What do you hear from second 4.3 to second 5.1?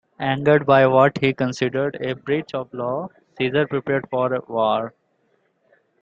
war.